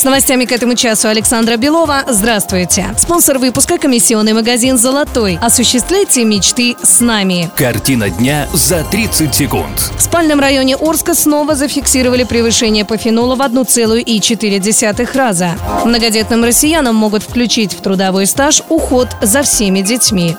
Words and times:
С 0.00 0.04
новостями 0.04 0.46
к 0.46 0.52
этому 0.52 0.76
часу 0.76 1.08
Александра 1.08 1.58
Белова. 1.58 2.04
Здравствуйте. 2.08 2.86
Спонсор 2.96 3.36
выпуска– 3.36 3.76
комиссионный 3.78 4.32
магазин 4.32 4.78
«Золотой». 4.78 5.38
Осуществляйте 5.42 6.24
мечты 6.24 6.74
с 6.82 7.00
нами. 7.00 7.50
Картина 7.54 8.08
дня 8.08 8.48
за 8.54 8.82
30 8.82 9.34
секунд. 9.34 9.78
В 9.98 10.00
спальном 10.00 10.40
районе 10.40 10.76
Орска 10.76 11.14
снова 11.14 11.54
зафиксировали 11.54 12.24
превышение 12.24 12.86
по 12.86 12.96
фенола 12.96 13.34
в 13.34 13.42
1,4 13.42 15.18
раза. 15.18 15.50
Многодетным 15.84 16.44
россиянам 16.44 16.94
могут 16.94 17.22
включить 17.22 17.74
в 17.74 17.82
трудовой 17.82 18.24
стаж 18.24 18.62
уход 18.70 19.08
за 19.20 19.42
всеми 19.42 19.82
детьми. 19.82 20.34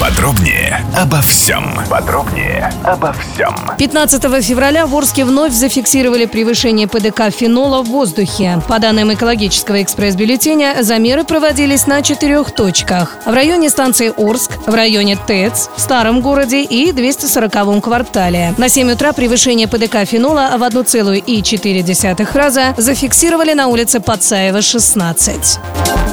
Подробнее 0.00 0.82
обо 0.96 1.20
всем. 1.20 1.78
Подробнее 1.90 2.72
обо 2.84 3.12
всем. 3.12 3.54
15 3.76 4.42
февраля 4.42 4.86
в 4.86 4.96
Орске 4.96 5.26
вновь 5.26 5.52
зафиксировали 5.52 6.24
превышение 6.24 6.88
ПДК 6.88 7.30
фенола 7.30 7.82
в 7.82 7.88
воздухе. 7.88 8.62
По 8.66 8.78
данным 8.78 9.12
экологического 9.12 9.82
экспресс-бюллетеня, 9.82 10.82
замеры 10.82 11.24
проводились 11.24 11.86
на 11.86 12.00
четырех 12.00 12.50
точках. 12.52 13.16
В 13.26 13.34
районе 13.34 13.68
станции 13.68 14.10
Орск, 14.16 14.52
в 14.66 14.72
районе 14.72 15.16
ТЭЦ, 15.16 15.68
в 15.76 15.80
Старом 15.80 16.22
городе 16.22 16.62
и 16.62 16.92
240-м 16.92 17.82
квартале. 17.82 18.54
На 18.56 18.70
7 18.70 18.92
утра 18.92 19.12
превышение 19.12 19.68
ПДК 19.68 20.06
фенола 20.06 20.52
в 20.56 20.62
1,4 20.62 22.38
раза 22.38 22.74
зафиксировали 22.78 23.52
на 23.52 23.68
улице 23.68 24.00
Пацаева, 24.00 24.62
16. 24.62 25.60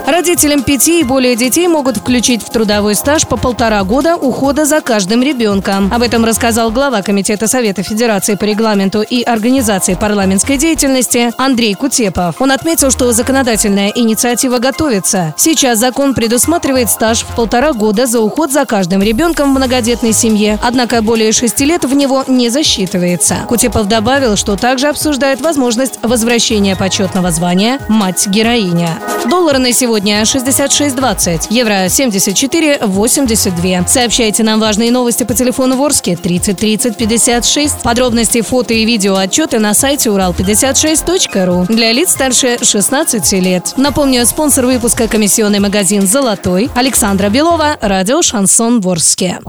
Родителям 0.07 0.63
пяти 0.63 1.01
и 1.01 1.03
более 1.03 1.35
детей 1.35 1.67
могут 1.67 1.97
включить 1.97 2.41
в 2.41 2.49
трудовой 2.49 2.95
стаж 2.95 3.27
по 3.27 3.35
полтора 3.35 3.76
года 3.83 4.15
ухода 4.15 4.65
за 4.65 4.81
каждым 4.81 5.21
ребенком. 5.21 5.91
Об 5.93 6.01
этом 6.01 6.25
рассказал 6.25 6.71
глава 6.71 7.01
Комитета 7.01 7.47
Совета 7.47 7.83
Федерации 7.83 8.35
по 8.35 8.45
регламенту 8.45 9.01
и 9.01 9.21
организации 9.23 9.95
парламентской 9.95 10.57
деятельности 10.57 11.31
Андрей 11.37 11.73
Кутепов. 11.73 12.35
Он 12.39 12.51
отметил, 12.51 12.91
что 12.91 13.11
законодательная 13.11 13.89
инициатива 13.89 14.57
готовится. 14.57 15.33
Сейчас 15.37 15.79
закон 15.79 16.13
предусматривает 16.13 16.89
стаж 16.89 17.23
в 17.23 17.35
полтора 17.35 17.73
года 17.73 18.07
за 18.07 18.21
уход 18.21 18.51
за 18.51 18.65
каждым 18.65 19.01
ребенком 19.01 19.51
в 19.53 19.57
многодетной 19.57 20.13
семье, 20.13 20.57
однако 20.61 21.01
более 21.01 21.31
шести 21.31 21.65
лет 21.65 21.85
в 21.85 21.93
него 21.93 22.23
не 22.27 22.49
засчитывается. 22.49 23.37
Кутепов 23.47 23.87
добавил, 23.87 24.35
что 24.35 24.55
также 24.55 24.87
обсуждает 24.87 25.41
возможность 25.41 25.99
возвращения 26.01 26.75
почетного 26.75 27.31
звания 27.31 27.79
«мать-героиня». 27.87 28.99
Доллары 29.29 29.57
на 29.57 29.73
сегодня 29.73 30.21
66.20, 30.21 31.47
евро 31.49 31.85
74.82. 31.85 33.66
Сообщайте 33.87 34.43
нам 34.43 34.59
важные 34.59 34.91
новости 34.91 35.23
по 35.23 35.33
телефону 35.33 35.75
Ворске 35.75 36.15
30 36.15 36.57
30 36.57 36.97
56. 36.97 37.81
Подробности, 37.83 38.41
фото 38.41 38.73
и 38.73 38.85
видео 38.85 39.15
отчеты 39.15 39.59
на 39.59 39.73
сайте 39.73 40.09
урал56.ру 40.09 41.65
для 41.67 41.91
лиц 41.91 42.11
старше 42.11 42.57
16 42.61 43.31
лет. 43.33 43.73
Напомню, 43.77 44.25
спонсор 44.25 44.65
выпуска 44.65 45.07
комиссионный 45.07 45.59
магазин 45.59 46.07
«Золотой» 46.07 46.69
Александра 46.75 47.29
Белова, 47.29 47.77
радио 47.81 48.21
«Шансон 48.21 48.81
Ворске». 48.81 49.39